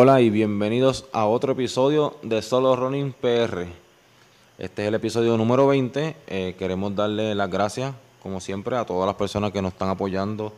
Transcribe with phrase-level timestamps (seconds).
[0.00, 3.66] Hola y bienvenidos a otro episodio de Solo Running PR.
[4.56, 6.14] Este es el episodio número 20.
[6.28, 10.52] Eh, queremos darle las gracias, como siempre, a todas las personas que nos están apoyando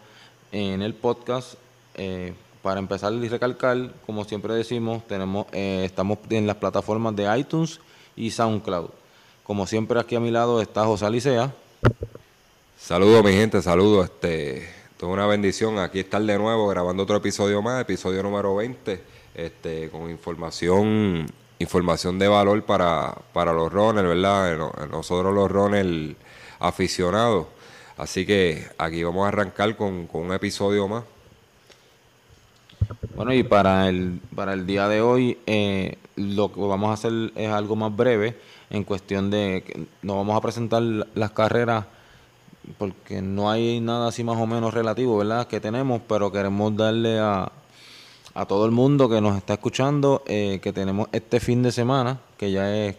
[0.52, 1.54] en el podcast.
[1.94, 7.38] Eh, para empezar y recalcar, como siempre decimos, tenemos, eh, estamos en las plataformas de
[7.38, 7.80] iTunes
[8.16, 8.90] y SoundCloud.
[9.42, 11.50] Como siempre, aquí a mi lado está José Alicea.
[12.78, 14.04] Saludos mi gente, saludos.
[14.04, 19.19] Este, toda una bendición aquí estar de nuevo grabando otro episodio más, episodio número 20,
[19.46, 21.26] este, con información
[21.58, 24.56] información de valor para, para los runners, ¿verdad?
[24.56, 26.16] No- Nosotros los runners
[26.58, 27.46] aficionados.
[27.98, 31.04] Así que aquí vamos a arrancar con, con un episodio más.
[33.14, 37.12] Bueno, y para el, para el día de hoy, eh, lo que vamos a hacer
[37.36, 38.38] es algo más breve
[38.70, 41.84] en cuestión de que no vamos a presentar la- las carreras
[42.78, 45.46] porque no hay nada así más o menos relativo, ¿verdad?
[45.46, 47.50] Que tenemos, pero queremos darle a,
[48.40, 52.18] a todo el mundo que nos está escuchando eh, que tenemos este fin de semana,
[52.38, 52.96] que ya es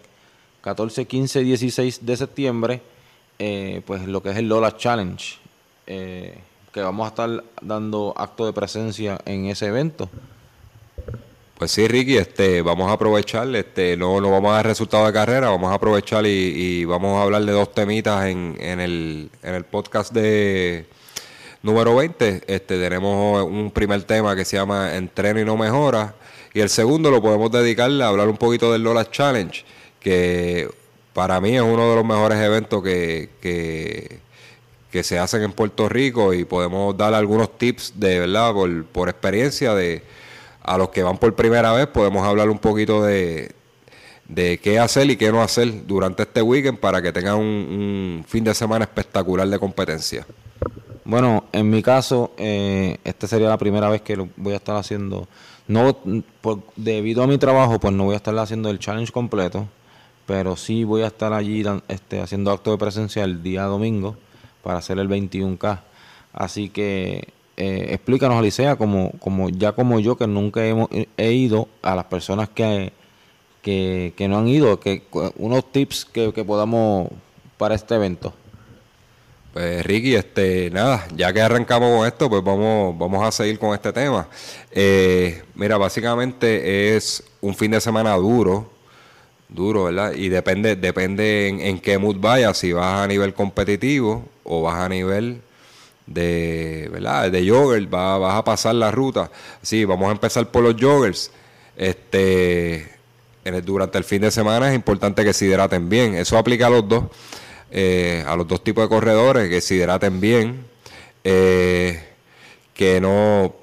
[0.62, 2.82] 14, 15, 16 de septiembre,
[3.40, 5.40] eh, pues lo que es el Lola Challenge,
[5.88, 6.38] eh,
[6.72, 10.08] que vamos a estar dando acto de presencia en ese evento.
[11.58, 15.14] Pues sí, Ricky, este, vamos a aprovechar, este, no, no vamos a dar resultado de
[15.14, 19.32] carrera, vamos a aprovechar y, y vamos a hablar de dos temitas en, en, el,
[19.42, 20.86] en el podcast de
[21.64, 22.44] número 20.
[22.48, 26.16] Este, tenemos un primer tema que se llama Entreno y no mejora,
[26.54, 29.64] y el segundo lo podemos dedicarle a hablar un poquito del Lola Challenge,
[30.00, 30.70] que
[31.14, 34.20] para mí es uno de los mejores eventos que, que,
[34.92, 39.10] que se hacen en Puerto Rico y podemos dar algunos tips de verdad por, por
[39.10, 40.04] experiencia de
[40.64, 43.52] a los que van por primera vez podemos hablar un poquito de,
[44.28, 48.26] de qué hacer y qué no hacer durante este weekend para que tengan un, un
[48.28, 50.26] fin de semana espectacular de competencia.
[51.04, 54.76] Bueno, en mi caso, eh, esta sería la primera vez que lo voy a estar
[54.76, 55.28] haciendo.
[55.68, 55.98] No,
[56.42, 59.68] por- debido a mi trabajo, pues no voy a estar haciendo el challenge completo,
[60.26, 64.16] pero sí voy a estar allí este, haciendo acto de presencia el día domingo
[64.64, 65.80] para hacer el 21K.
[66.34, 71.68] Así que eh, explícanos, Alicia, como, como ya como yo que nunca hemos, he ido,
[71.82, 72.94] a las personas que,
[73.64, 75.04] que, no han ido, que
[75.38, 77.10] unos tips que podamos
[77.58, 78.34] para este evento.
[79.54, 83.74] Pues Ricky, este, nada, ya que arrancamos con esto, pues vamos, vamos a seguir con
[83.74, 84.28] este tema.
[84.72, 88.72] Eh, mira, básicamente es un fin de semana duro,
[89.50, 90.14] duro, ¿verdad?
[90.14, 94.80] Y depende, depende en, en qué mood vayas, si vas a nivel competitivo o vas
[94.80, 95.42] a nivel
[96.06, 97.30] de, ¿verdad?
[97.30, 99.30] De jogger, vas, vas a pasar la ruta.
[99.62, 101.32] Sí, vamos a empezar por los joggers.
[101.76, 102.88] Este,
[103.64, 106.16] durante el fin de semana es importante que se hidraten bien.
[106.16, 107.04] Eso aplica a los dos,
[107.74, 110.66] eh, a los dos tipos de corredores, que se hidraten bien,
[111.24, 112.04] eh,
[112.74, 113.56] que no,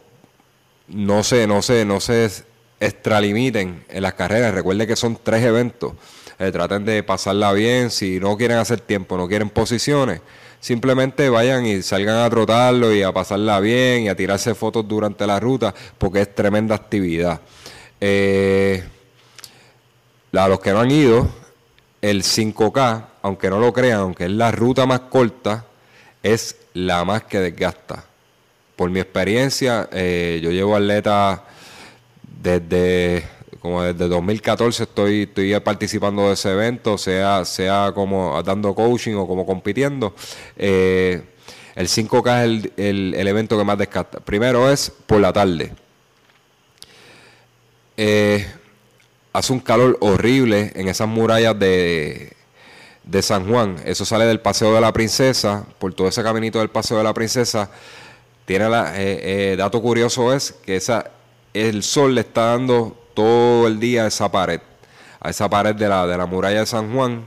[0.89, 2.31] no se, no se, no se
[2.81, 4.55] extralimiten en las carreras.
[4.55, 5.93] Recuerde que son tres eventos.
[6.39, 7.91] Eh, traten de pasarla bien.
[7.91, 10.23] Si no quieren hacer tiempo, no quieren posiciones,
[10.59, 15.27] simplemente vayan y salgan a trotarlo y a pasarla bien y a tirarse fotos durante
[15.27, 17.43] la ruta, porque es tremenda actividad.
[20.33, 21.29] A los que no han ido,
[22.01, 25.65] el 5K, aunque no lo crean, aunque es la ruta más corta,
[26.23, 28.05] es la más que desgasta.
[28.77, 31.45] Por mi experiencia, eh, yo llevo atleta
[32.43, 33.25] desde
[33.61, 39.27] como desde 2014 estoy, estoy participando de ese evento, sea, sea como dando coaching o
[39.27, 40.15] como compitiendo.
[40.57, 41.21] Eh,
[41.75, 44.21] el 5K es el, el- el evento que más desgasta.
[44.21, 45.73] Primero es por la tarde.
[47.97, 48.47] Eh,
[49.33, 52.33] hace un calor horrible en esas murallas de,
[53.09, 53.77] de San Juan.
[53.85, 57.15] Eso sale del Paseo de la Princesa, por todo ese caminito del Paseo de la
[57.15, 57.71] Princesa.
[58.45, 61.11] Tiene la, eh, eh, dato curioso es que esa,
[61.55, 64.61] el sol le está dando todo el día a esa pared,
[65.21, 67.25] a esa pared de la, de la muralla de San Juan.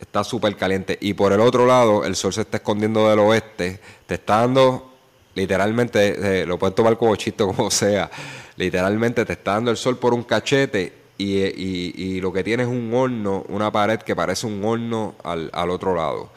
[0.00, 0.98] Está súper caliente.
[1.00, 3.80] Y por el otro lado, el sol se está escondiendo del oeste.
[4.06, 4.92] Te está dando,
[5.34, 8.10] literalmente, eh, lo puedes tomar como chiste, como sea.
[8.56, 12.92] Literalmente te está dando el sol por un cachete y, lo que tiene es un
[12.92, 16.30] horno, una pared que parece un horno al, al otro lado.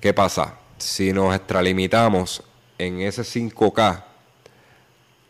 [0.00, 0.58] ¿Qué pasa?
[0.78, 2.42] Si nos extralimitamos
[2.78, 4.04] en ese 5K,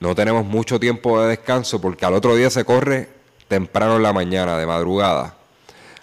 [0.00, 3.08] no tenemos mucho tiempo de descanso porque al otro día se corre
[3.48, 5.36] temprano en la mañana, de madrugada.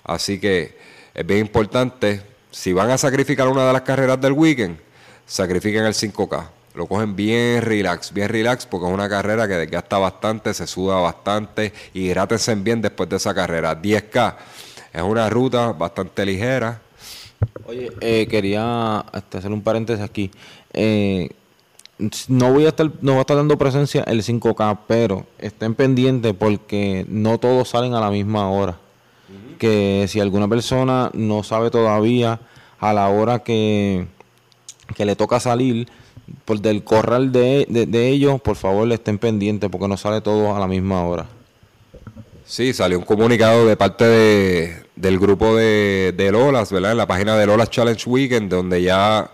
[0.03, 0.77] Así que
[1.13, 4.77] es bien importante, si van a sacrificar una de las carreras del weekend,
[5.25, 6.49] sacrifiquen el 5K.
[6.73, 10.95] Lo cogen bien relax, bien relax, porque es una carrera que desgasta bastante, se suda
[10.95, 13.81] bastante y hidrátense bien después de esa carrera.
[13.81, 14.35] 10K
[14.93, 16.81] es una ruta bastante ligera.
[17.65, 20.31] Oye, eh, quería este, hacer un paréntesis aquí.
[20.73, 21.29] Eh,
[22.27, 26.33] no voy a estar no va a estar dando presencia el 5K, pero estén pendientes
[26.33, 28.77] porque no todos salen a la misma hora.
[29.59, 32.39] Que si alguna persona no sabe todavía
[32.79, 34.07] a la hora que,
[34.95, 35.87] que le toca salir
[36.45, 40.59] por del corral de, de, ellos, por favor estén pendientes porque no sale todo a
[40.59, 41.27] la misma hora.
[42.45, 46.91] Sí, salió un comunicado de parte de, del grupo de, de Lolas, ¿verdad?
[46.91, 49.31] En la página de Lolas Challenge Weekend, donde ya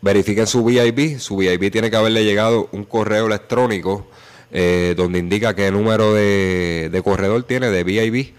[0.00, 1.18] verifiquen su VIP.
[1.18, 4.06] Su VIP tiene que haberle llegado un correo electrónico
[4.50, 8.34] eh, donde indica qué número de, de, corredor tiene de VIP.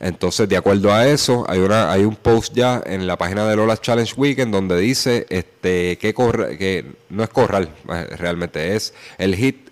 [0.00, 3.54] Entonces, de acuerdo a eso, hay una hay un post ya en la página de
[3.54, 8.94] Lola Challenge Weekend donde dice este que corre, que no es corral, eh, realmente es
[9.18, 9.70] el hit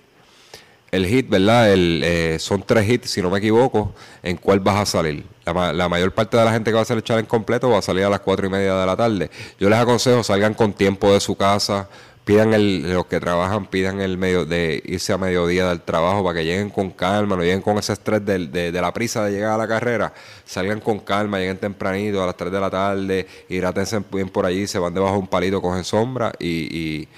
[0.90, 1.72] el hit, ¿verdad?
[1.72, 5.24] El, eh, son tres hits, si no me equivoco, en cuál vas a salir.
[5.44, 7.82] La, mayor parte de la gente que va a hacer el challenge completo va a
[7.82, 9.30] salir a las cuatro y media de la tarde.
[9.58, 11.88] Yo les aconsejo, salgan con tiempo de su casa,
[12.28, 16.38] pidan el, los que trabajan, pidan el medio de irse a mediodía del trabajo para
[16.38, 19.52] que lleguen con calma, no lleguen con ese estrés de, de, la prisa de llegar
[19.52, 20.12] a la carrera,
[20.44, 24.66] salgan con calma, lleguen tempranito a las 3 de la tarde, hidrátense bien por allí,
[24.66, 27.08] se van debajo de un palito, cogen sombra y, y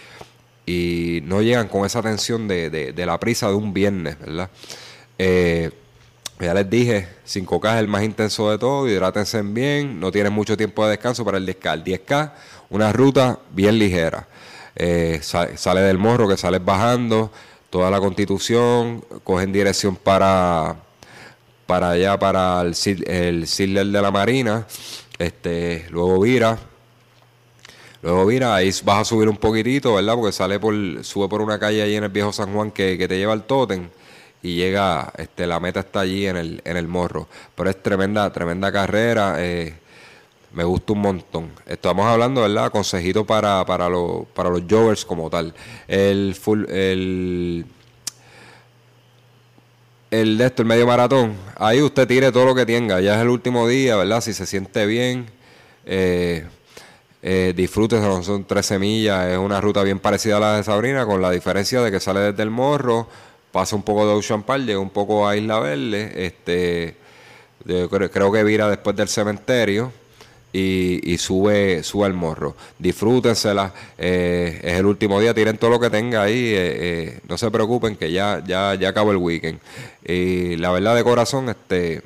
[0.66, 4.48] y no llegan con esa tensión de, de, la prisa de un viernes, ¿verdad?
[5.18, 5.72] Eh,
[6.38, 10.56] ya les dije, 5K es el más intenso de todo, hidrátense bien, no tienen mucho
[10.56, 11.74] tiempo de descanso para el 10K.
[11.74, 12.32] El 10K,
[12.68, 14.28] una ruta bien ligera.
[14.76, 17.30] Eh, sale, del morro que sales bajando,
[17.70, 20.76] toda la constitución, cogen dirección para,
[21.66, 22.74] para allá, para el,
[23.06, 24.66] el de la Marina,
[25.18, 26.58] este, luego vira
[28.02, 30.14] Luego mira, ahí vas a subir un poquitito, ¿verdad?
[30.14, 30.74] Porque sale por,
[31.04, 33.90] sube por una calle ahí en el viejo San Juan que, te lleva al tótem
[34.42, 37.28] y llega, este, la meta está allí en el, en el morro.
[37.54, 39.74] Pero es tremenda, tremenda carrera, eh,
[40.52, 41.50] me gusta un montón.
[41.66, 42.70] Estamos hablando, ¿verdad?
[42.70, 45.54] Consejito para, para, los, para los joggers como tal.
[45.86, 47.64] El full, el,
[50.10, 53.20] el de esto, el medio maratón, ahí usted tire todo lo que tenga, ya es
[53.20, 54.20] el último día, ¿verdad?
[54.20, 55.26] Si se siente bien,
[55.86, 56.46] eh,
[57.22, 61.22] eh, disfrute, son 13 millas, es una ruta bien parecida a la de Sabrina, con
[61.22, 63.08] la diferencia de que sale desde el morro,
[63.52, 66.96] pasa un poco de Ocean Park, llega un poco a Isla Verde, este,
[67.64, 69.92] creo que vira después del cementerio.
[70.52, 72.56] Y, sube sube al morro.
[72.78, 77.38] Disfrútensela, eh, es el último día, tiren todo lo que tenga ahí, eh, eh, no
[77.38, 79.60] se preocupen que ya, ya, ya acabó el weekend.
[80.04, 82.02] Y la verdad de corazón, este,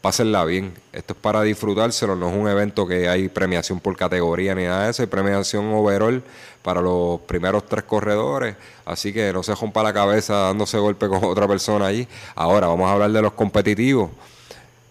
[0.00, 0.72] pásenla bien.
[0.92, 4.84] Esto es para disfrutárselo, no es un evento que hay premiación por categoría ni nada
[4.84, 6.22] de eso, hay premiación overall
[6.62, 11.24] para los primeros tres corredores, así que no se rompa la cabeza dándose golpe con
[11.24, 12.06] otra persona allí.
[12.34, 14.10] Ahora vamos a hablar de los competitivos.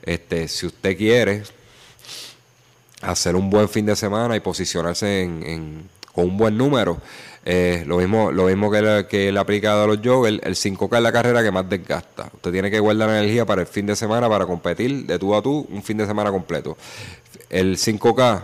[0.04, 1.44] Este, si usted quiere
[3.02, 6.98] hacer un buen fin de semana y posicionarse en, con un buen número,
[7.46, 11.04] eh, lo mismo, lo mismo que, le, que aplicado a los joggers, el 5K es
[11.04, 12.30] la carrera que más desgasta.
[12.34, 15.42] Usted tiene que guardar energía para el fin de semana para competir de tú a
[15.42, 16.76] tú un fin de semana completo.
[17.50, 18.44] El 5K,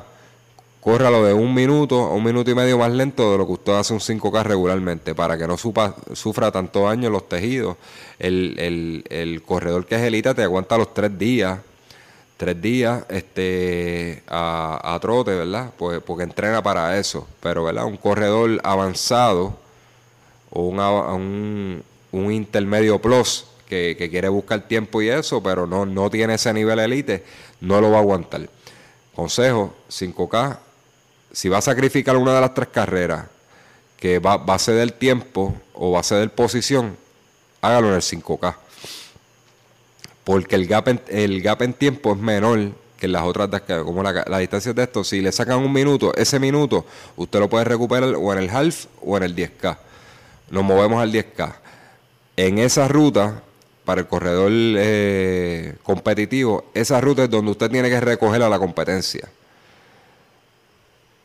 [0.80, 3.74] córralo de un minuto a un minuto y medio más lento de lo que usted
[3.74, 7.76] hace un 5K regularmente, para que no sufra tanto daño en los tejidos.
[8.20, 11.60] El, el, el corredor que es elita te aguanta los tres días
[12.38, 15.72] tres días este, a, trote, ¿verdad?
[15.78, 17.28] Pues, porque entrena para eso.
[17.42, 17.86] Pero, ¿verdad?
[17.86, 19.58] Un corredor avanzado
[20.50, 26.36] o un, un, intermedio plus que, quiere buscar tiempo y eso, pero no, no tiene
[26.36, 27.24] ese nivel elite,
[27.62, 28.48] no lo va a aguantar.
[29.16, 30.60] Consejo, 5K,
[31.32, 33.26] si va a sacrificar una de las tres carreras
[33.98, 36.98] que va, va a ceder tiempo o va a ceder posición,
[37.62, 38.63] hágalo en el 5K
[40.24, 43.50] porque el gap en, el gap en tiempo es menor que las otras,
[43.84, 46.86] como la, la distancia de esto, si le sacan un minuto, ese minuto
[47.18, 49.78] usted lo puede recuperar o en el half o en el 10K.
[50.52, 51.54] Nos movemos al 10K.
[52.38, 53.44] En esa ruta,
[53.84, 58.58] para el corredor eh, competitivo, esa ruta es donde usted tiene que recoger a la
[58.58, 59.28] competencia.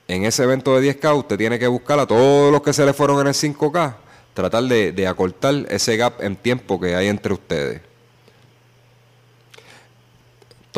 [0.08, 2.92] En ese evento de 10K, usted tiene que buscar a todos los que se le
[2.92, 3.94] fueron en el 5K,
[4.34, 7.88] tratar de, de acortar ese gap en tiempo que hay entre ustedes.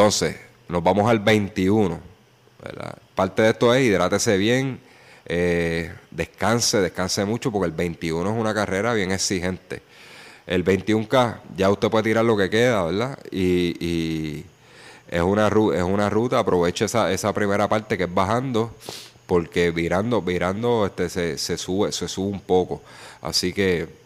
[0.01, 0.35] Entonces,
[0.67, 2.01] nos vamos al 21.
[3.15, 4.81] Parte de esto es hidrátese bien,
[5.27, 9.83] eh, descanse, descanse mucho, porque el 21 es una carrera bien exigente.
[10.47, 13.19] el 21K, ya usted puede tirar lo que queda, ¿verdad?
[13.31, 14.47] Y,
[15.07, 18.75] es, una, es una ruta, aproveche esa, esa primera parte que es bajando,
[19.27, 22.81] porque virando, virando este, se, se, sube, se sube un poco.
[23.21, 24.00] Así que,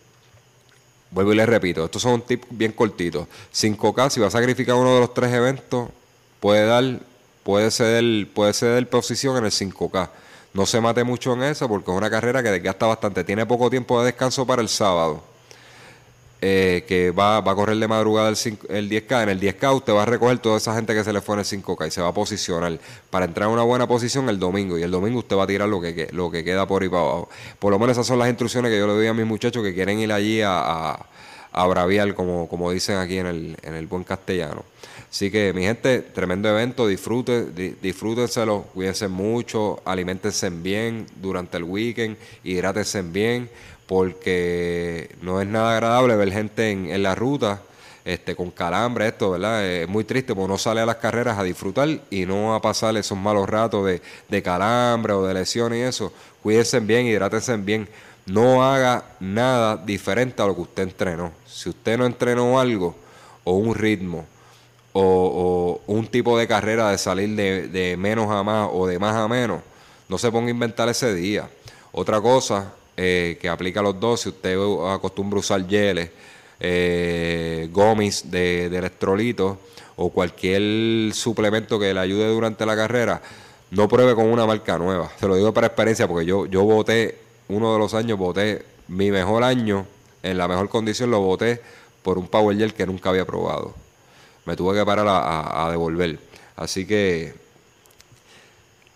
[1.14, 3.28] vuelvo y le repito, estos son tips bien cortitos.
[3.54, 5.88] 5K, si va a sacrificar uno de los tres eventos,
[6.40, 7.00] puede dar,
[7.44, 10.10] puede ceder, puede ceder posición en el 5K.
[10.52, 13.24] No se mate mucho en eso porque es una carrera que desgasta bastante.
[13.24, 15.22] Tiene poco tiempo de descanso para el sábado.
[16.46, 19.22] Eh, que va, va, a correr de madrugada el, 10K.
[19.22, 21.38] En el 10K usted va a recoger toda esa gente que se le fue en
[21.38, 24.76] el 5K y se va a posicionar para entrar en una buena posición el domingo.
[24.76, 27.00] Y el domingo usted va a tirar lo que, lo que queda por ahí para
[27.00, 27.30] abajo.
[27.58, 29.72] Por lo menos esas son las instrucciones que yo le doy a mis muchachos que
[29.72, 30.98] quieren ir allí a,
[31.50, 34.64] a, braviar, como, como dicen aquí en el, en el buen castellano.
[35.10, 42.18] Así que, mi gente, tremendo evento, disfruten, disfrútenselo, cuídense mucho, alimentense bien durante el weekend,
[42.42, 43.48] hidrátense bien
[43.86, 47.62] porque no es nada agradable ver gente en, la ruta
[48.04, 49.64] este, con calambre, esto, ¿verdad?
[49.64, 52.96] Es muy triste porque uno sale a las carreras a disfrutar y no a pasar
[52.96, 56.12] esos malos ratos de, de calambre o de lesiones y eso.
[56.42, 57.88] Cuídense bien, hidrátense bien.
[58.26, 61.32] No haga nada diferente a lo que usted entrenó.
[61.46, 62.94] Si usted no entrenó algo
[63.44, 64.24] o un ritmo
[64.94, 69.14] o, un tipo de carrera de salir de, de menos a más o de más
[69.14, 69.60] a menos,
[70.08, 71.48] no se ponga a inventar ese día.
[71.92, 74.20] Otra cosa, eh, que aplica los dos.
[74.20, 74.56] Si usted
[74.88, 76.10] acostumbra usar geles,
[76.60, 77.68] eh,
[78.24, 79.56] de, de electrolitos
[79.96, 83.20] o cualquier suplemento que le ayude durante la carrera,
[83.70, 85.10] no pruebe con una marca nueva.
[85.18, 89.10] Se lo digo para experiencia porque yo, yo voté, uno de los años voté mi
[89.10, 89.86] mejor año,
[90.22, 91.60] en la mejor condición lo voté
[92.02, 93.74] por un Power Gel que nunca había probado.
[94.46, 96.18] Me tuve que parar a devolver.
[96.56, 97.43] Así que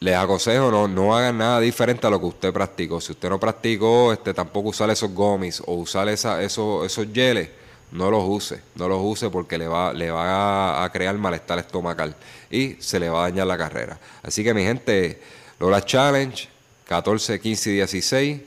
[0.01, 3.01] les aconsejo no, no hagan nada diferente a lo que usted practicó.
[3.01, 7.51] Si usted no practicó, este, tampoco usar esos gomis o usar esa, esos, esos geles,
[7.91, 8.61] no los use.
[8.77, 12.15] No los use porque le va, le va a, crear malestar estomacal
[12.51, 13.99] y se le va a dañar la carrera.
[14.23, 15.21] Así que mi gente,
[15.59, 16.49] Lola Challenge,
[16.87, 18.41] 14, 15 y 16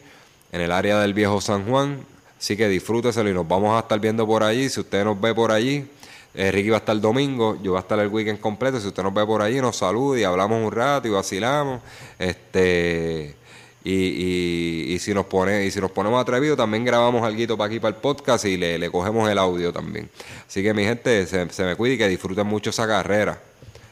[0.53, 2.05] en el área del viejo San Juan.
[2.39, 4.69] Así que disfrúteselo y nos vamos a estar viendo por allí.
[4.69, 5.87] Si usted nos ve por allí,
[6.33, 8.79] eh, Ricky va a estar el domingo, yo voy a estar el weekend completo.
[8.79, 11.81] Si usted nos ve por ahí, nos saluda y hablamos un rato y vacilamos.
[12.17, 13.35] Este.
[13.83, 17.79] Y, y, si nos pone y si nos ponemos atrevidos también grabamos algo para aquí
[17.79, 20.07] para el podcast y le, cogemos el audio también
[20.47, 23.41] así que mi gente se, me cuide y que disfruten mucho esa carrera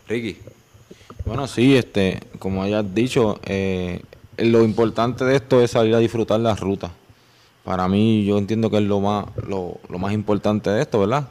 [0.08, 0.38] Ricky
[1.26, 4.04] bueno sí este como hayas dicho eh,
[4.38, 6.92] lo importante de esto es salir a disfrutar las rutas
[7.64, 11.30] para mí yo entiendo que es lo más lo, lo más importante de esto verdad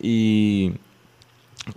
[0.00, 0.72] y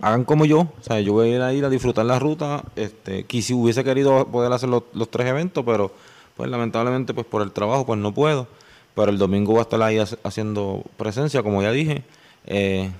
[0.00, 3.54] hagan como yo, o sea, yo voy a ir a, disfrutar la ruta, este, si
[3.54, 5.92] hubiese querido poder hacer los, tres eventos, pero
[6.36, 8.46] pues lamentablemente pues por el trabajo pues no puedo,
[8.94, 12.04] pero el domingo voy a estar ahí haciendo presencia, como ya dije,
[12.46, 12.90] eh,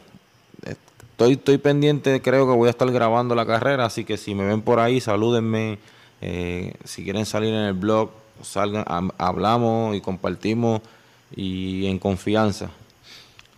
[0.64, 4.44] estoy, estoy pendiente, creo que voy a estar grabando la carrera, así que si me
[4.44, 5.78] ven por ahí, salúdenme,
[6.20, 8.10] eh, si quieren salir en el blog,
[8.42, 8.84] salgan,
[9.18, 10.80] hablamos y compartimos
[11.34, 12.70] y en confianza.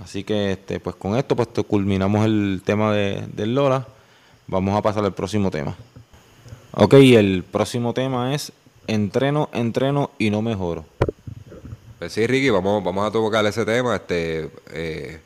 [0.02, 3.86] Así que este, pues con esto pues culminamos el tema de, del Lola.
[4.46, 5.76] Vamos a pasar al próximo tema.
[6.72, 8.52] Ok, el próximo tema es
[8.86, 10.84] entreno, entreno y no mejoro.
[11.98, 13.96] Pues sí, Ricky, vamos, vamos a tocar ese tema.
[13.96, 15.20] Este, eh,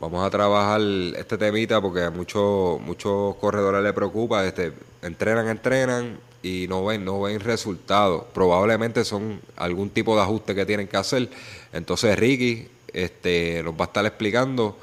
[0.00, 0.80] vamos a trabajar
[1.16, 4.44] este temita porque a muchos, muchos corredores les preocupa.
[4.44, 8.24] Este, entrenan, entrenan y no ven, no ven resultados.
[8.34, 11.30] Probablemente son algún tipo de ajuste que tienen que hacer.
[11.72, 14.76] Entonces, Ricky, este, nos va a estar explicando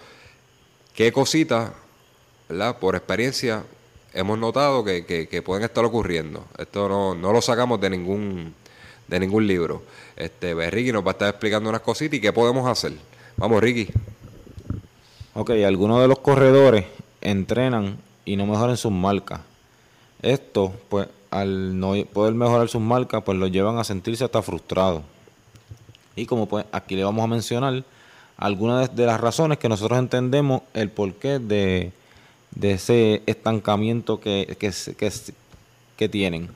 [0.93, 1.71] qué cositas,
[2.49, 2.77] ¿verdad?
[2.79, 3.63] Por experiencia
[4.13, 6.45] hemos notado que, pueden estar ocurriendo.
[6.57, 8.53] Esto no, no, lo sacamos de ningún,
[9.07, 9.83] de ningún libro.
[10.15, 12.93] Este, pues, Ricky nos va a estar explicando unas cositas y qué podemos hacer.
[13.37, 13.89] Vamos, Ricky.
[15.33, 16.85] Ok, algunos de los corredores
[17.19, 19.41] entrenan y no mejoran sus marcas.
[20.21, 25.03] Esto, pues, al no poder mejorar sus marcas, pues lo llevan a sentirse hasta frustrados.
[26.15, 27.83] Y como pues aquí le vamos a mencionar
[28.37, 31.91] algunas de las razones que nosotros entendemos el porqué de,
[32.51, 35.11] de ese estancamiento que, que, que,
[35.97, 36.49] que tienen.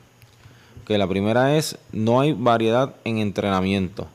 [0.86, 4.08] Que la primera es, no hay variedad en entrenamiento.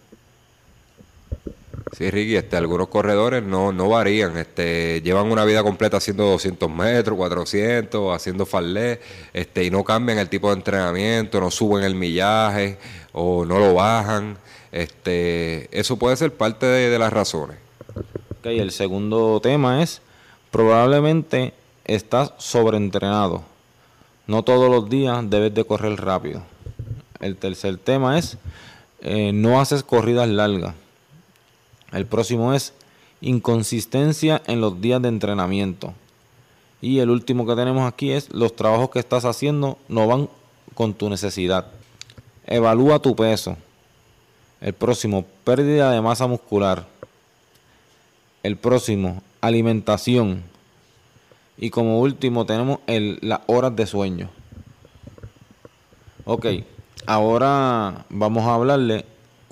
[1.98, 6.70] Sí, Ricky, este, algunos corredores no, no varían, este, llevan una vida completa haciendo 200
[6.70, 9.00] metros, 400, haciendo farlé,
[9.32, 12.78] este, y no cambian el tipo de entrenamiento, no suben el millaje
[13.14, 14.38] o no lo bajan.
[14.74, 17.56] Este, eso puede ser parte de, las razones.
[18.40, 20.02] Okay, el segundo tema es,
[20.52, 21.54] probablemente
[21.86, 23.46] estás sobreentrenado.
[24.28, 26.44] No todos los días debes de correr rápido.
[27.22, 28.38] El tercer tema es,
[29.00, 30.76] eh, no haces corridas largas.
[31.96, 32.74] El próximo es,
[33.22, 35.94] inconsistencia en los días de entrenamiento.
[36.82, 40.30] Y el último que tenemos aquí es los trabajos que estás haciendo no van
[40.74, 41.68] con tu necesidad.
[42.46, 43.58] Evalúa tu peso.
[44.60, 46.86] El próximo, pérdida de masa muscular.
[48.44, 50.44] El próximo, alimentación.
[51.58, 54.30] Y como último tenemos el, las horas de sueño.
[56.26, 56.46] Ok,
[57.06, 59.06] ahora vamos a hablarle,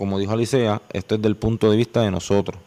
[0.03, 2.59] como dijo Alicia, esto es del punto de vista de nosotros.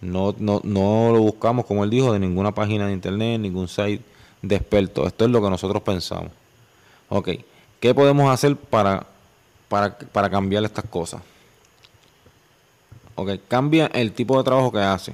[0.00, 4.02] No, no, no lo buscamos, como él dijo, de ninguna página de internet, ningún site
[4.40, 5.06] de expertos.
[5.06, 6.32] Esto es lo que nosotros pensamos.
[7.10, 7.28] Ok,
[7.78, 9.04] ¿qué podemos hacer para,
[9.68, 11.20] para, para cambiar estas cosas?
[13.16, 15.12] Ok, cambia el tipo de trabajo que hace.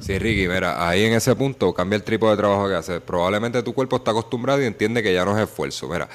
[0.00, 2.98] Sí, Ricky, mira, ahí en ese punto cambia el tipo de trabajo que hace.
[3.02, 5.86] Probablemente tu cuerpo está acostumbrado y entiende que ya no es esfuerzo.
[5.86, 6.08] Mira,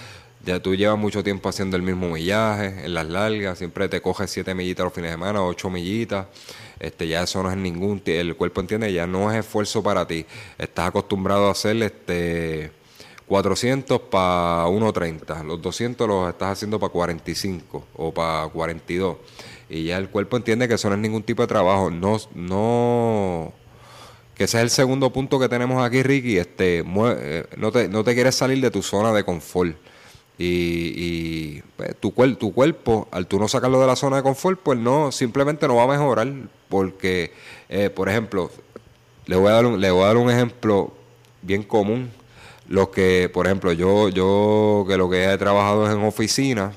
[0.47, 4.31] ya tú llevas mucho tiempo haciendo el mismo millaje, en las largas, siempre te coges
[4.31, 6.27] siete millitas los fines de semana, ocho millitas.
[6.79, 10.25] Este, ya eso no es ningún, el cuerpo entiende, ya no es esfuerzo para ti.
[10.57, 12.71] Estás acostumbrado a hacer este
[13.27, 19.17] 400 para 1.30, los 200 los estás haciendo para 45 o para 42.
[19.69, 21.91] Y ya el cuerpo entiende que eso no es ningún tipo de trabajo.
[21.91, 23.51] No, no
[24.33, 28.03] que ese es el segundo punto que tenemos aquí, Ricky, este, eh, no, te, no
[28.05, 29.75] te quieres salir de tu zona de confort.
[30.39, 34.77] Y, pues, tu, tu cuerpo, al tú no sacarlo de la zona de confort, pues
[34.77, 36.27] no, simplemente no va a mejorar.
[36.69, 37.31] Porque,
[37.69, 38.51] eh, por ejemplo,
[39.25, 40.93] le voy, a dar un, le voy a dar un ejemplo
[41.41, 42.11] bien común.
[42.67, 46.73] Lo que, por ejemplo, yo, yo que lo que he trabajado es en oficina,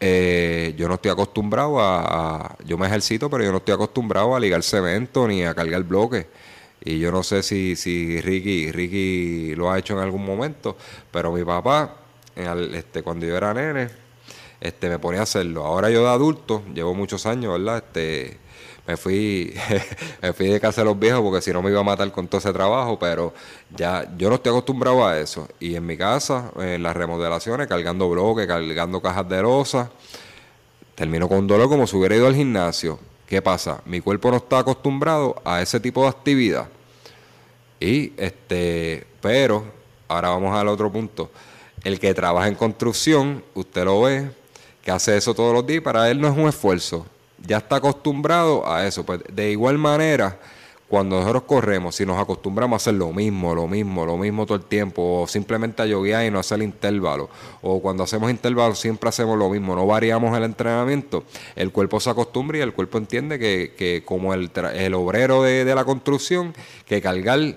[0.00, 4.40] eh, yo no estoy acostumbrado a, Yo me ejercito, pero yo no estoy acostumbrado a
[4.40, 6.26] ligar cemento ni a cargar bloques.
[6.84, 10.76] Y yo no sé si, si Ricky, Ricky lo ha hecho en algún momento,
[11.10, 12.03] pero mi papá,
[12.36, 13.88] este, cuando yo era nene,
[14.60, 15.64] este, me ponía a hacerlo.
[15.64, 17.78] Ahora yo de adulto, llevo muchos años, ¿verdad?
[17.78, 18.38] Este,
[18.86, 19.54] me fui,
[20.22, 22.28] me fui de casa de los viejos porque si no me iba a matar con
[22.28, 23.32] todo ese trabajo, pero
[23.74, 25.48] ya yo no estoy acostumbrado a eso.
[25.60, 29.90] Y en mi casa, en las remodelaciones, cargando bloques, cargando cajas de losa,
[30.94, 32.98] termino con dolor como si hubiera ido al gimnasio.
[33.26, 33.80] ¿Qué pasa?
[33.86, 36.68] Mi cuerpo no está acostumbrado a ese tipo de actividad.
[37.80, 39.64] Y este, pero
[40.08, 41.30] ahora vamos al otro punto.
[41.84, 44.30] El que trabaja en construcción, usted lo ve,
[44.82, 47.06] que hace eso todos los días, para él no es un esfuerzo.
[47.46, 49.04] Ya está acostumbrado a eso.
[49.04, 50.38] Pues de igual manera,
[50.88, 54.56] cuando nosotros corremos, si nos acostumbramos a hacer lo mismo, lo mismo, lo mismo todo
[54.56, 57.28] el tiempo, o simplemente a yoguear y no hacer intervalo,
[57.62, 61.24] o cuando hacemos intervalos siempre hacemos lo mismo, no variamos el entrenamiento,
[61.56, 65.64] el cuerpo se acostumbra y el cuerpo entiende que, que como el, el obrero de,
[65.64, 66.54] de la construcción,
[66.86, 67.56] que cargar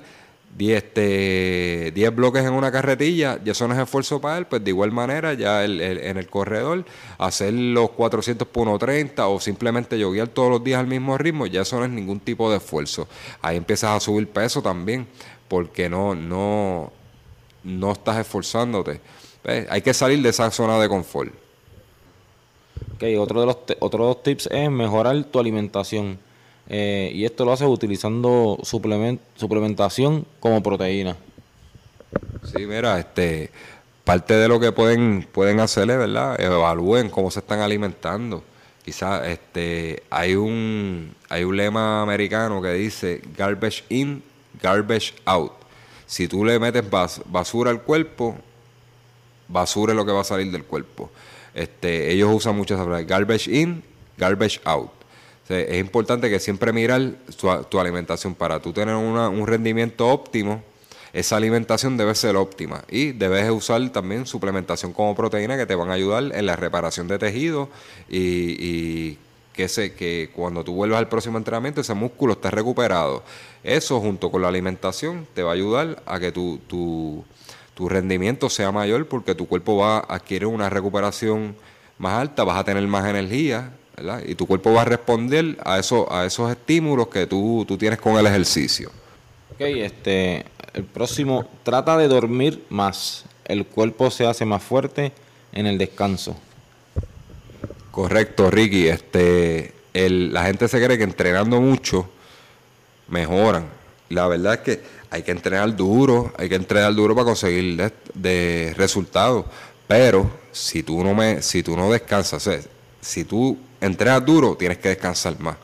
[0.56, 4.64] 10 este, diez bloques en una carretilla, ya eso no es esfuerzo para él, pues
[4.64, 6.84] de igual manera ya el, en el corredor
[7.20, 11.62] hacer los 400 por 130 o simplemente yoguear todos los días al mismo ritmo, ya
[11.62, 13.08] eso no es ningún tipo de esfuerzo.
[13.42, 15.08] Ahí empiezas a subir peso también,
[15.48, 16.92] porque no, no,
[17.64, 19.00] no estás esforzándote.
[19.70, 21.34] Hay que salir de esa zona de confort.
[22.96, 26.20] Ok, otro de los otros tips es mejorar tu alimentación.
[26.70, 31.16] Eh, y esto lo haces utilizando suplementación como proteína.
[32.44, 33.52] Sí, mira, este,
[34.04, 36.40] parte de lo que pueden, pueden hacerle, ¿verdad?
[36.40, 38.44] Evalúen cómo se están alimentando.
[38.84, 44.24] Quizás este, hay, un, hay un lema americano que dice garbage in,
[44.62, 45.52] garbage out.
[46.06, 46.86] Si tú le metes
[47.26, 48.38] basura al cuerpo,
[49.50, 51.12] basura es lo que va a salir del cuerpo.
[51.54, 53.84] Este, ellos usan mucho esa frase, garbage in,
[54.18, 54.97] garbage out
[55.50, 57.14] es importante que siempre mirar
[57.70, 60.62] tu, alimentación para tú tener un rendimiento óptimo.
[61.14, 65.90] Esa alimentación debe ser óptima y debes usar también suplementación como proteína que te van
[65.90, 67.70] a ayudar en la reparación de tejido
[68.10, 69.18] y,
[69.54, 73.24] que, se, que cuando tú vuelvas al próximo entrenamiento ese músculo esté recuperado.
[73.64, 77.24] Eso junto con la alimentación te va a ayudar a que tu, tu,
[77.74, 81.56] tu rendimiento sea mayor porque tu cuerpo va a adquirir una recuperación
[81.98, 83.74] más alta, vas a tener más energía
[84.26, 88.18] y tu cuerpo va a responder a, eso, a esos estímulos que tú, tienes con
[88.18, 88.92] el ejercicio.
[89.54, 93.26] Ok, este, el próximo, trata de dormir más.
[93.46, 95.14] El cuerpo se hace más fuerte
[95.52, 96.38] en el descanso.
[97.90, 98.88] Correcto, Ricky.
[98.88, 102.08] Este, la gente se cree que entrenando mucho
[103.08, 103.66] mejoran.
[104.10, 108.74] La verdad es que hay que entrenar duro, hay que entrenar duro para conseguir de,
[108.78, 109.46] resultados.
[109.88, 112.48] Pero si tú no me, si tú no descansas,
[113.02, 115.58] si tú entrenas duro, tienes que descansar más.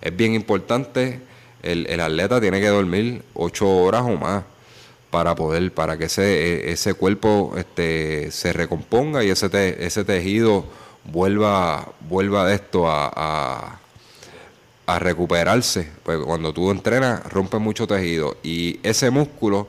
[0.00, 1.20] Es bien importante,
[1.62, 4.44] el, atleta tiene que dormir ocho horas o más
[5.10, 9.48] para poder, para que ese, e, ese cuerpo este, se recomponga y ese,
[9.84, 10.64] ese tejido
[11.04, 13.78] vuelva, vuelva esto a,
[14.88, 15.86] a recuperarse.
[16.02, 19.68] Pues cuando tú entrenas, rompe mucho tejido y ese músculo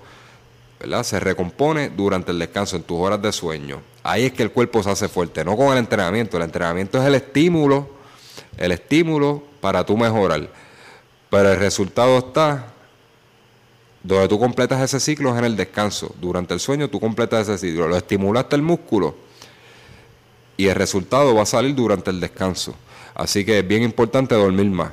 [1.03, 3.81] se recompone durante el descanso, en tus horas de sueño.
[4.03, 6.37] Ahí es que el cuerpo se hace fuerte, no con el entrenamiento.
[6.37, 7.89] El entrenamiento es el estímulo,
[8.57, 10.49] el estímulo para tú mejorar.
[11.29, 12.73] Pero el resultado está
[14.03, 16.15] donde tú completas ese ciclo es en el descanso.
[16.19, 17.87] Durante el sueño tú completas ese ciclo.
[17.87, 19.15] Lo estimulaste el músculo
[20.55, 22.75] y el resultado va a salir durante el descanso.
[23.13, 24.91] Así que es bien importante dormir más.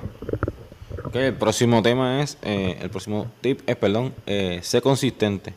[1.12, 5.54] el próximo tema es, eh, el próximo tip es, perdón, eh, sé consistente.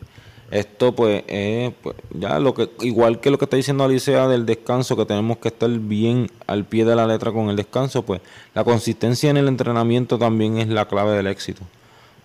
[0.50, 4.46] Esto pues es pues, ya lo que, igual que lo que está diciendo Alicia del
[4.46, 8.20] descanso, que tenemos que estar bien al pie de la letra con el descanso, pues
[8.54, 11.62] la consistencia en el entrenamiento también es la clave del éxito.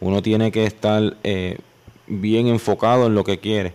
[0.01, 1.59] Uno tiene que estar eh,
[2.07, 3.73] bien enfocado en lo que quiere.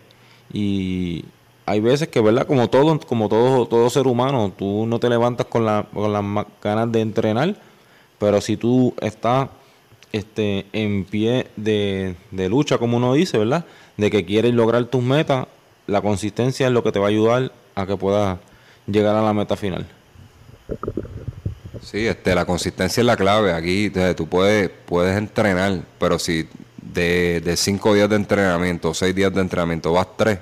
[0.52, 1.24] Y
[1.64, 2.46] hay veces que, ¿verdad?
[2.46, 6.46] Como todo, como todo, todo ser humano, tú no te levantas con, la, con las
[6.60, 7.54] ganas de entrenar,
[8.18, 9.48] pero si tú estás
[10.10, 13.64] este, en pie de, de lucha, como uno dice, ¿verdad?
[13.96, 15.46] De que quieres lograr tus metas,
[15.87, 18.38] la consistencia es lo que te va a ayudar a que puedas
[18.87, 19.87] llegar a la meta final.
[21.83, 23.53] Sí, este, la consistencia es la clave.
[23.53, 26.48] Aquí tú puedes, puedes entrenar, pero si
[26.81, 30.38] de, de cinco días de entrenamiento, seis días de entrenamiento, vas tres,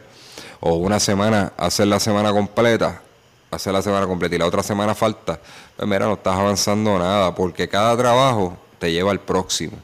[0.60, 3.02] o una semana, hacer la semana completa,
[3.50, 5.40] hacer la semana completa y la otra semana falta,
[5.76, 9.76] pues mira, no estás avanzando nada, porque cada trabajo te lleva al próximo.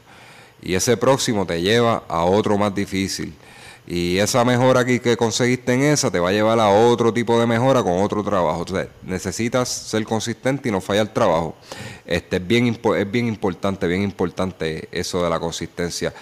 [0.61, 3.33] Y ese próximo te lleva a otro más difícil.
[3.87, 7.39] Y esa mejora aquí que conseguiste en esa te va a llevar a otro tipo
[7.39, 8.61] de mejora con otro trabajo.
[8.61, 11.55] Entonces, necesitas ser consistente y no fallar trabajo.
[12.05, 16.13] Este, es, bien, es bien importante, bien importante eso de la consistencia.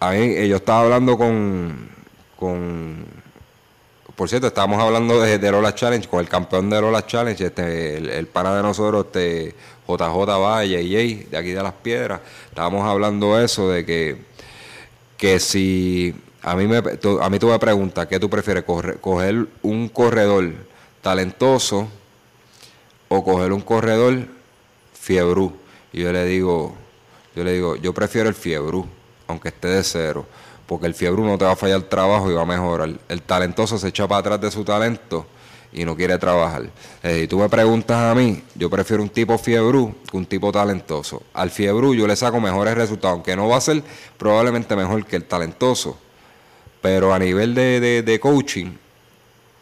[0.00, 1.88] A mí, eh, yo estaba hablando con,
[2.36, 3.06] con
[4.16, 7.96] por cierto, estábamos hablando de, de, Lola Challenge, con el campeón de Lola Challenge, este,
[7.96, 9.54] el, el pana de nosotros, este,
[9.86, 12.20] JJ Valle y de aquí de las piedras.
[12.48, 14.16] Estábamos hablando eso de que,
[15.16, 18.64] que si a mí, me, a mí tú me preguntas, ¿qué tú prefieres?
[18.64, 20.52] ¿Coger un corredor
[21.00, 21.88] talentoso
[23.08, 24.26] o coger un corredor
[24.92, 25.54] fiebrú?
[25.90, 26.74] Y yo le digo,
[27.34, 28.86] yo le digo, yo prefiero el fiebrú,
[29.26, 30.26] aunque esté de cero,
[30.66, 32.90] porque el fiebrú no te va a fallar el trabajo y va a mejorar.
[33.08, 35.24] El talentoso se echa para atrás de su talento
[35.72, 36.68] y no quiere trabajar.
[37.02, 41.22] Eh, tú me preguntas a mí, yo prefiero un tipo fiebrú que un tipo talentoso.
[41.32, 43.82] Al fiebrú yo le saco mejores resultados, aunque no va a ser
[44.18, 46.04] probablemente mejor que el talentoso
[46.84, 48.66] pero a nivel de, coaching,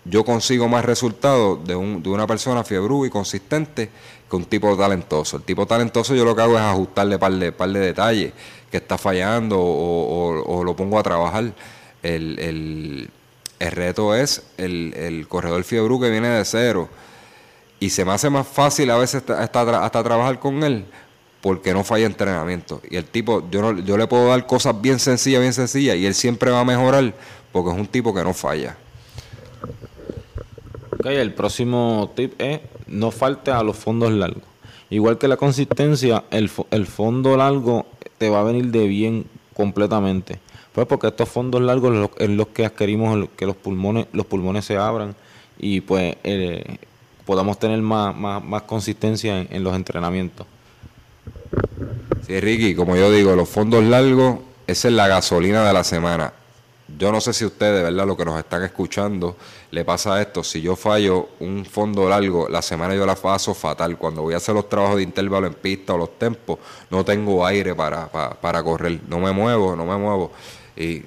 [0.04, 3.90] yo consigo más resultados de, un, de una persona fiebrú y consistente
[4.28, 5.36] que un tipo talentoso.
[5.36, 8.32] El tipo talentoso yo lo que hago es ajustarle par de, par de detalles
[8.68, 11.52] que está fallando o, lo pongo a trabajar.
[12.02, 13.08] El,
[13.60, 16.88] reto es el, corredor fiebrú que viene de cero.
[17.78, 20.86] Y se me hace más fácil a veces hasta, hasta trabajar con él
[21.42, 22.80] porque no falla entrenamiento.
[22.88, 26.06] Y el tipo, yo, no, yo le puedo dar cosas bien sencillas, bien sencillas, y
[26.06, 27.12] él siempre va a mejorar
[27.50, 28.76] porque es un tipo que no falla.
[30.92, 34.44] Ok, el próximo tip es no falte a los fondos largos.
[34.88, 37.86] Igual que la consistencia, el, el fondo largo
[38.18, 40.38] te va a venir de bien completamente.
[40.72, 44.76] Pues porque estos fondos largos es los que adquirimos que los pulmones, los pulmones se
[44.76, 45.16] abran
[45.58, 46.78] y pues eh,
[47.26, 50.46] podamos tener más, más, consistencia en los entrenamientos.
[52.26, 56.32] Sí, Ricky, como yo digo, los fondos largos, esa es la gasolina de la semana.
[56.98, 58.06] Yo no sé si ustedes, ¿verdad?
[58.06, 59.36] Lo que nos están escuchando,
[59.70, 60.44] le pasa esto.
[60.44, 63.96] Si yo fallo un fondo largo, la semana yo la paso fatal.
[63.96, 66.58] Cuando voy a hacer los trabajos de intervalo en pista o los tempos,
[66.90, 69.00] no tengo aire para, para, correr.
[69.08, 70.32] No me muevo, no me muevo.
[70.76, 71.02] Y,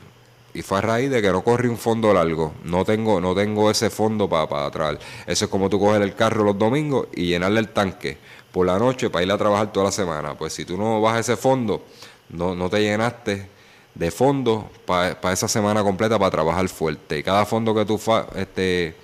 [0.53, 2.53] y, fue a raíz de que no corrí un fondo largo.
[2.63, 4.97] No tengo, no tengo ese fondo para, para atrás.
[5.27, 8.17] Eso es como tú coger el carro los domingos y llenarle el tanque
[8.55, 10.33] por la noche para ir a trabajar toda la semana.
[10.33, 11.83] Pues si tú no vas a ese fondo,
[12.29, 13.49] no, no te llenaste
[13.93, 17.19] de fondo para esa semana completa para trabajar fuerte.
[17.19, 18.95] Y cada fondo que tú fa, este,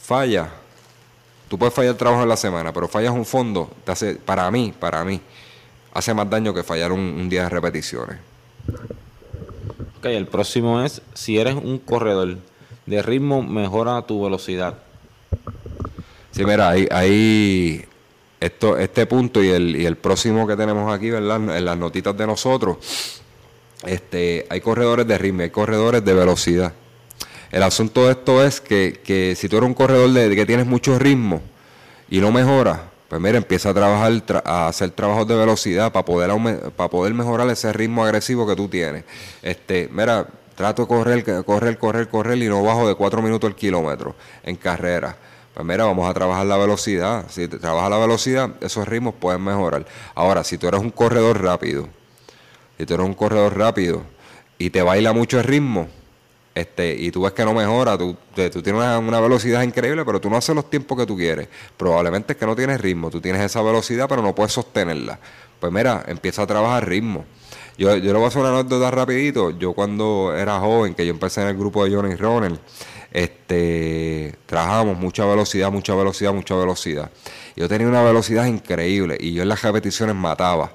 [0.00, 0.48] fallas,
[1.48, 4.48] tú puedes fallar el trabajo en la semana, pero fallas un fondo, te hace, para
[4.52, 5.20] mí, para mí,
[5.92, 8.18] hace más daño que fallar un, un día de repeticiones.
[9.98, 12.38] Ok, el próximo es, si eres un corredor
[12.86, 14.78] de ritmo, mejora tu velocidad.
[16.30, 17.88] Sí, mira, ahí, ahí
[18.42, 21.56] esto, este punto y el, y el próximo que tenemos aquí, ¿verdad?
[21.56, 23.20] En las notitas de nosotros,
[23.84, 26.72] este, hay corredores de ritmo, hay corredores de velocidad.
[27.52, 30.98] El asunto de esto es que, si tú eres un corredor de, que tienes mucho
[30.98, 31.40] ritmo
[32.10, 36.30] y no mejora, pues mira, empieza a trabajar, a hacer trabajos de velocidad para poder,
[36.72, 39.04] para poder mejorar ese ritmo agresivo que tú tienes.
[39.42, 40.26] Este, mira,
[40.56, 44.56] trato de correr, correr, correr, correr y no bajo de cuatro minutos el kilómetro en
[44.56, 45.16] carrera
[45.54, 47.26] Pues mira, vamos a trabajar la velocidad.
[47.28, 49.84] Si te trabajas la velocidad, esos ritmos pueden mejorar.
[50.14, 51.88] Ahora, si tú eres un corredor rápido,
[52.78, 54.02] si tú eres un corredor rápido
[54.56, 55.88] y te baila mucho el ritmo,
[56.54, 60.28] este, y tú ves que no mejora, tú, tú tienes una, velocidad increíble, pero tú
[60.28, 61.48] no haces los tiempos que tú quieres.
[61.76, 65.18] Probablemente es que no tienes ritmo, tú tienes esa velocidad, pero no puedes sostenerla.
[65.60, 67.24] Pues mira, empieza a trabajar ritmo.
[67.78, 69.50] Yo, yo le voy a hacer una anécdota rapidito.
[69.50, 72.58] Yo cuando era joven, que yo empecé en el grupo de Johnny Runner,
[73.12, 77.10] este, trabajamos mucha velocidad, mucha velocidad, mucha velocidad.
[77.56, 80.72] Yo tenía una velocidad increíble y yo en las repeticiones mataba.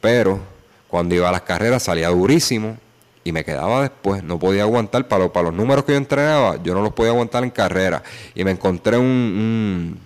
[0.00, 0.40] Pero
[0.88, 2.76] cuando iba a las carreras salía durísimo
[3.24, 6.62] y me quedaba después, no podía aguantar, para, los, para los números que yo entrenaba,
[6.62, 8.02] yo no los podía aguantar en carrera.
[8.34, 9.98] Y me encontré un,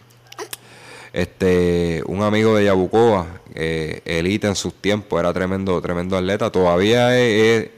[1.13, 7.17] este, un amigo de Yabucoa, eh, Elite en sus tiempos, era tremendo, tremendo atleta, todavía
[7.19, 7.71] es,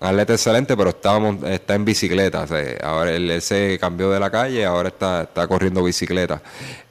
[0.00, 2.46] atleta excelente, pero estábamos, está en bicicleta,
[2.82, 6.42] ahora él, se cambió de la calle, ahora está, está corriendo bicicleta.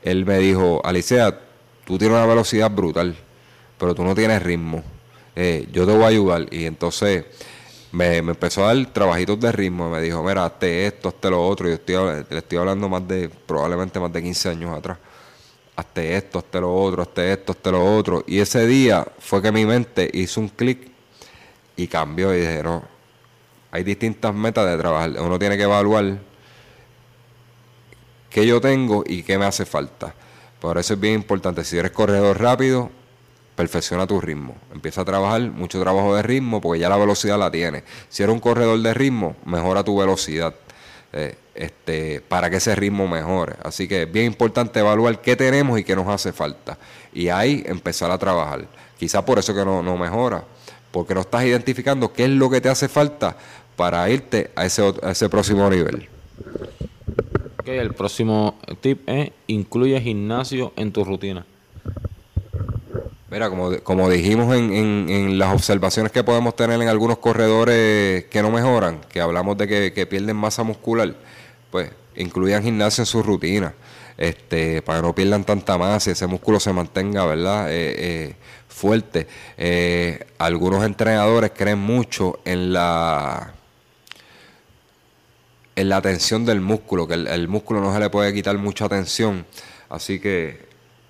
[0.02, 1.38] Él me dijo, Alicia,
[1.86, 3.16] tú tienes una velocidad brutal,
[3.78, 4.84] pero tú no tienes ritmo.
[5.36, 6.46] Eh, yo te voy a ayudar.
[6.52, 7.26] Y entonces
[7.92, 9.90] me, empezó a dar trabajitos de ritmo.
[9.90, 11.68] Me dijo, mira, hazte esto, hazte lo otro.
[11.68, 14.98] Yo estoy, le estoy hablando más de, probablemente más de 15 años atrás.
[15.76, 18.24] Hazte esto, hazte lo otro, hazte esto, hazte lo otro.
[18.28, 20.90] Y ese día fue que mi mente hizo un clic
[21.76, 22.34] y cambió.
[22.34, 22.95] Y dije, no,
[23.76, 25.12] hay distintas metas de trabajar.
[25.20, 26.18] Uno tiene que evaluar
[28.30, 30.16] qué yo tengo y qué me hace falta.
[30.62, 31.66] Por eso es bien importante.
[31.66, 32.90] Si eres corredor rápido,
[33.54, 34.56] perfecciona tu ritmo.
[34.74, 37.84] Empieza a trabajar mucho trabajo de ritmo porque ya la velocidad la tienes.
[38.08, 40.56] Si eres un corredor de ritmo, mejora tu velocidad.
[41.12, 43.58] Eh, este, para que ese ritmo mejore.
[43.62, 46.78] Así que es bien importante evaluar qué tenemos y qué nos hace falta.
[47.14, 48.68] Y ahí empezar a trabajar.
[48.98, 50.46] Quizá por eso que no, no mejora,
[50.92, 53.36] porque no estás identificando qué es lo que te hace falta
[53.76, 56.08] para irte a ese, a ese próximo nivel.
[57.66, 61.46] el próximo tip es incluye gimnasio en tu rutina.
[63.36, 64.72] Mira, como, como dijimos en,
[65.10, 69.92] en, las observaciones que podemos tener en algunos corredores que no mejoran, que hablamos de
[69.92, 71.14] que, pierden masa muscular,
[71.70, 73.74] pues incluyan gimnasio en su rutina,
[74.18, 77.70] este, para que no pierdan tanta masa y ese músculo se mantenga, ¿verdad?
[77.72, 78.36] Eh, eh,
[78.70, 79.28] fuerte.
[79.58, 83.55] Eh, algunos entrenadores creen mucho en la
[85.76, 89.46] en la tensión del músculo, que el, músculo no se le puede quitar mucha tensión.
[89.90, 90.66] Así que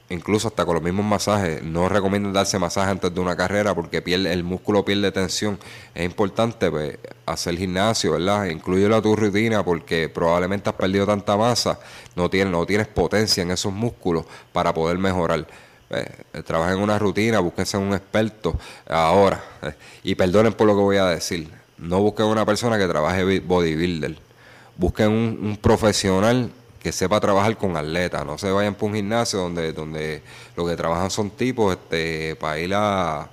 [0.10, 4.04] incluso hasta con los mismos masajes, no recomiendan darse masaje antes de una carrera porque
[4.06, 5.60] el músculo pierde tensión.
[5.94, 8.46] Es importante pues, hacer gimnasio, ¿verdad?
[8.46, 11.80] Incluyelo a tu rutina porque probablemente has perdido tanta masa,
[12.16, 15.46] no tienes, no tienes potencia en esos músculos para poder mejorar.
[15.92, 19.44] Eh, trabaja en una rutina, búsquense un experto ahora.
[19.62, 19.74] Eh,
[20.04, 21.50] y perdonen por lo que voy a decir.
[21.78, 24.25] No busquen una persona que trabaje bodybuilder.
[24.78, 26.52] Busquen un, un profesional
[26.86, 30.22] que sepa trabajar con atletas, no se vayan por un gimnasio donde, donde
[30.56, 33.28] lo que trabajan son tipos este, para ir a,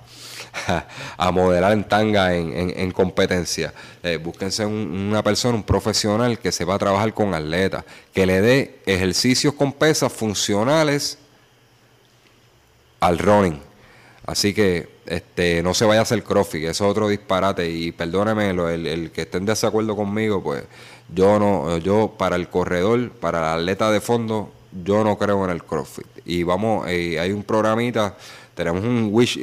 [1.17, 3.71] a modelar en tanga en, competencia.
[4.01, 9.53] Eh, búsquense una persona, un profesional que sepa trabajar con atletas, que le dé ejercicios
[9.53, 11.19] con pesas funcionales
[12.99, 13.59] al running.
[14.25, 17.69] Así que este, no se vaya a hacer crossfit, eso es otro disparate.
[17.69, 20.63] Y perdóneme, el, el que estén de desacuerdo conmigo, pues
[21.13, 24.51] yo no, yo para el corredor, para la atleta de fondo,
[24.83, 26.07] yo no creo en el CrossFit.
[26.25, 28.15] Y vamos, eh, hay un programita,
[28.55, 29.39] tenemos un wish,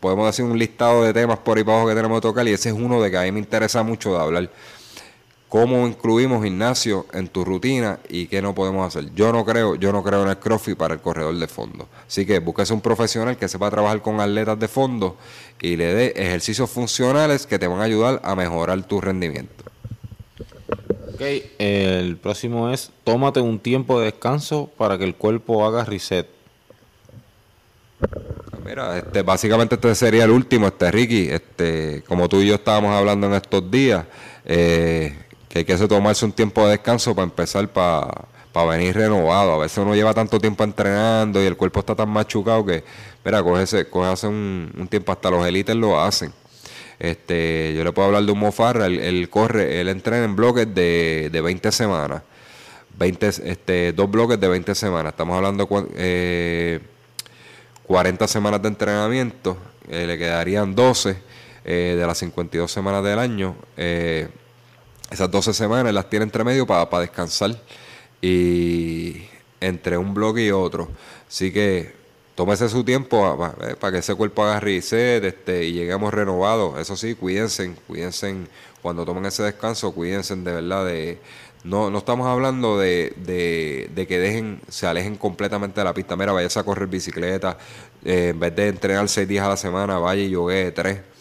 [0.00, 2.68] podemos decir un listado de temas por ahí abajo que tenemos que tocar y ese
[2.68, 4.50] es uno de que a mí me interesa mucho de hablar.
[5.52, 9.12] ¿Cómo incluimos gimnasio en tu rutina y qué no podemos hacer?
[9.14, 11.88] Yo no creo, yo no creo en el CrossFit para el corredor de fondo.
[12.06, 15.18] Así que búsquese un profesional que sepa trabajar con atletas de fondo
[15.60, 19.62] y le dé ejercicios funcionales que te van a ayudar a mejorar tu rendimiento
[21.58, 26.26] el próximo es tómate un tiempo de descanso para que el cuerpo haga reset.
[28.64, 32.92] Mira, este, básicamente este sería el último, este Ricky, este, como tú y yo estábamos
[32.92, 34.06] hablando en estos días,
[34.44, 35.16] eh,
[35.52, 39.52] que hay que tomarse un tiempo de descanso para empezar para venir renovado.
[39.52, 42.82] A veces uno lleva tanto tiempo entrenando y el cuerpo está tan machucado que,
[43.22, 46.32] mira, coge, coge un, un tiempo, hasta los élites lo hacen.
[46.98, 51.28] Este, yo le puedo hablar de un Mofarra, él, corre, él entrena en bloques de,
[51.30, 52.22] de 20 semanas.
[52.98, 55.12] 20, este, dos bloques de 20 semanas.
[55.12, 56.80] Estamos hablando eh,
[57.86, 59.58] 40 semanas de entrenamiento.
[59.90, 61.16] Eh, le quedarían 12
[61.64, 63.54] eh, de las 52 semanas del año.
[65.12, 67.56] Esas 12 semanas las tiene entre medio para descansar.
[68.20, 69.22] Y
[69.62, 70.88] entre un bloque y otro.
[71.28, 71.92] Así que
[72.34, 76.78] tómese su tiempo eh, para que ese cuerpo haga reset este, y lleguemos renovados.
[76.78, 78.34] Eso sí, cuídense, cuídense
[78.82, 81.18] cuando tomen ese descanso, cuídense de verdad de...
[81.64, 83.14] No, no estamos hablando de,
[83.94, 86.16] de, que dejen, se alejen completamente de la pista.
[86.16, 87.56] Mira, vayas a correr bicicleta,
[88.04, 91.11] eh, en vez de entrenar seis días a la semana, vaya y yogue tres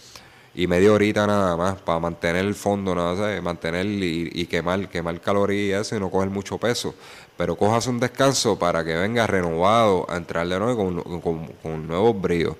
[0.54, 5.92] y media horita nada más para mantener el fondo, nada, mantener y, quemar, quemar calorías
[5.92, 6.94] y no coger mucho peso
[7.38, 11.88] pero cojas un descanso para que venga renovado a entrar de nuevo con, con, con
[11.88, 12.56] nuevos bríos.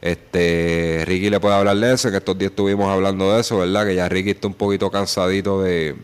[0.00, 3.86] Este, Ricky le puede hablar de eso, que estos días estuvimos hablando de eso, ¿verdad?
[3.86, 5.94] Que ya Ricky está un poquito cansadito de,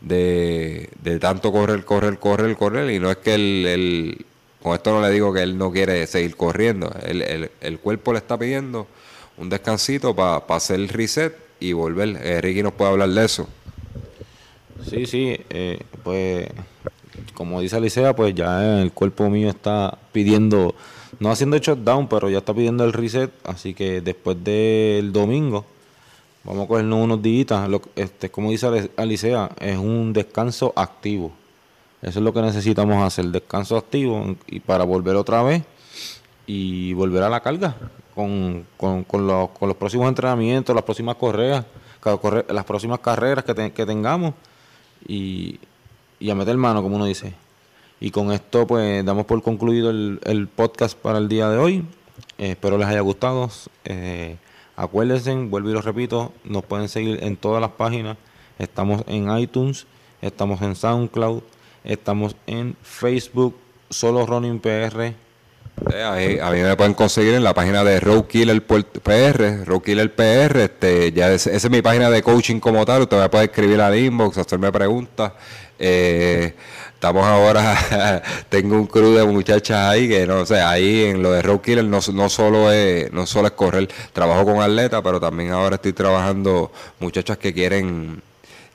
[0.00, 4.24] de, tanto correr, correr, correr, correr, y no es que él,
[4.62, 8.18] con esto no le digo que él no quiere seguir corriendo, el, el, cuerpo le
[8.18, 8.86] está pidiendo
[9.38, 12.18] un descansito para hacer el reset y volver.
[12.22, 13.48] Eh, Ricky nos puede hablar de eso.
[14.88, 16.48] Sí, sí, eh, pues
[17.34, 20.74] como dice Alicia, pues ya el cuerpo mío está pidiendo,
[21.18, 23.30] no haciendo shutdown, pero ya está pidiendo el reset.
[23.44, 25.64] Así que después del domingo,
[26.44, 27.46] vamos a cogernos unos días.
[27.94, 31.32] Este, como dice Alicia, es un descanso activo.
[32.02, 35.62] Eso es lo que necesitamos hacer, descanso activo y para volver otra vez
[36.46, 37.74] y volver a la carga
[38.16, 41.64] con, con, los, con los próximos entrenamientos, las próximas correas,
[42.48, 44.34] las próximas carreras que, que tengamos
[45.06, 45.60] y
[46.18, 47.34] y a meter mano, como uno dice.
[48.00, 51.84] Y con esto, pues, damos por concluido el, podcast para el día de hoy.
[52.38, 53.50] Eh, espero les haya gustado.
[53.84, 54.36] Eh,
[54.76, 58.16] acuérdense, vuelvo y lo repito, nos pueden seguir en todas las páginas.
[58.58, 59.86] Estamos en iTunes,
[60.22, 61.42] estamos en SoundCloud,
[61.84, 63.54] estamos en Facebook,
[63.90, 65.25] solo Running PR.
[65.92, 71.12] Eh, a, mí, me pueden conseguir en la página de Roadkiller PR, Roadkiller PR, este,
[71.12, 74.38] ya esa es mi página de coaching como tal, usted a poder escribir al inbox,
[74.38, 75.32] hacerme preguntas,
[75.78, 76.54] eh,
[76.94, 81.42] estamos ahora, tengo un crew de muchachas ahí que no sé, ahí en lo de
[81.42, 85.50] Road Killer no, no, solo es, no solo es correr, trabajo con atletas, pero también
[85.52, 88.22] ahora estoy trabajando muchachas que quieren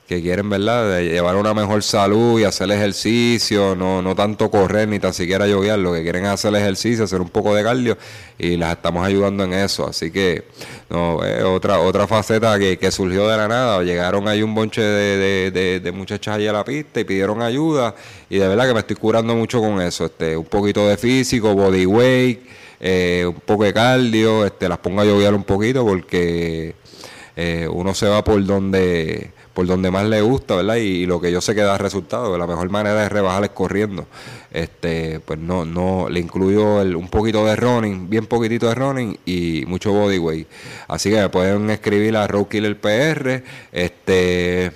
[0.06, 4.98] que quieren, ¿verdad?, llevar una mejor salud y hacer ejercicio, no, no tanto correr ni
[4.98, 7.96] tan siquiera yoguear, lo que quieren es hacer ejercicio, hacer un poco de cardio
[8.38, 9.86] y las estamos ayudando en eso.
[9.86, 10.44] Así que,
[10.90, 13.82] no, otra otra faceta que, que, surgió de la nada.
[13.82, 17.94] Llegaron ahí un bonche de, de, de, muchachas allí a la pista y pidieron ayuda
[18.28, 20.06] y de verdad que me estoy curando mucho con eso.
[20.06, 22.40] este Un poquito de físico, body weight,
[22.80, 26.74] eh, un poco de cardio, este las pongo a yoguear un poquito porque
[27.36, 30.76] eh, uno se va por donde por donde más le gusta, ¿verdad?
[30.76, 34.06] Y, lo que yo sé que da resultado, la mejor manera de rebajar es corriendo.
[34.50, 39.64] Este, pues no, no, le incluyo un poquito de running, bien poquitito de running y
[39.66, 40.48] mucho body weight.
[40.88, 44.72] Así que me pueden escribir a Roadkiller PR, este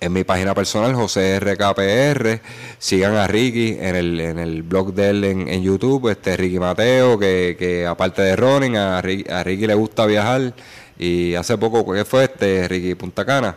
[0.00, 2.40] en mi página personal, José RKPR.
[2.78, 7.18] Sigan a Ricky en el, en el blog de él en, YouTube, este Ricky Mateo,
[7.18, 10.54] que, que aparte de running, a a Ricky le gusta viajar.
[11.02, 12.94] Y hace poco, ¿qué fue este, Ricky?
[12.94, 13.56] Punta Cana.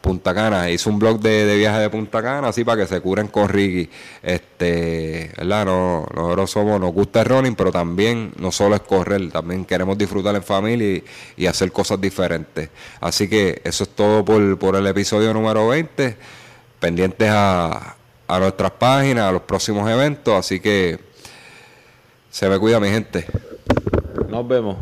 [0.00, 0.70] Punta Cana.
[0.70, 3.50] Hizo un blog de, de viaje de Punta Cana, así para que se curen con
[3.50, 3.90] Ricky.
[4.22, 5.66] Este, ¿verdad?
[5.66, 9.98] No, nosotros somos, nos gusta el running, pero también no solo es correr, también queremos
[9.98, 11.02] disfrutar en familia
[11.36, 12.70] y, hacer cosas diferentes.
[12.98, 16.16] Así que eso es todo por, por el episodio número 20.
[16.80, 17.94] Pendientes a,
[18.26, 20.34] a nuestras páginas, a los próximos eventos.
[20.34, 20.98] Así que
[22.30, 23.26] se me cuida mi gente.
[24.30, 24.78] Nos vemos.